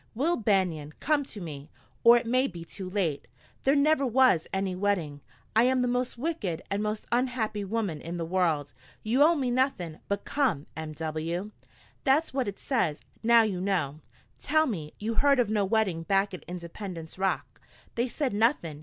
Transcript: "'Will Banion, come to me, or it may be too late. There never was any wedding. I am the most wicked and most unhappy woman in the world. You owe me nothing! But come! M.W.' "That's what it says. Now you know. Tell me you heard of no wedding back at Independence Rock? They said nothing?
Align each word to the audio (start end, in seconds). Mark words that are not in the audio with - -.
"'Will 0.15 0.35
Banion, 0.35 0.93
come 0.99 1.23
to 1.25 1.39
me, 1.39 1.69
or 2.03 2.17
it 2.17 2.25
may 2.25 2.47
be 2.47 2.65
too 2.65 2.89
late. 2.89 3.27
There 3.65 3.75
never 3.75 4.03
was 4.03 4.47
any 4.51 4.73
wedding. 4.75 5.21
I 5.55 5.65
am 5.65 5.83
the 5.83 5.87
most 5.87 6.17
wicked 6.17 6.63
and 6.71 6.81
most 6.81 7.05
unhappy 7.11 7.63
woman 7.63 8.01
in 8.01 8.17
the 8.17 8.25
world. 8.25 8.73
You 9.03 9.21
owe 9.21 9.35
me 9.35 9.51
nothing! 9.51 9.99
But 10.07 10.25
come! 10.25 10.65
M.W.' 10.75 11.51
"That's 12.03 12.33
what 12.33 12.47
it 12.47 12.57
says. 12.57 13.03
Now 13.21 13.43
you 13.43 13.61
know. 13.61 13.99
Tell 14.39 14.65
me 14.65 14.95
you 14.97 15.13
heard 15.13 15.39
of 15.39 15.51
no 15.51 15.65
wedding 15.65 16.01
back 16.01 16.33
at 16.33 16.45
Independence 16.45 17.19
Rock? 17.19 17.61
They 17.93 18.07
said 18.07 18.33
nothing? 18.33 18.79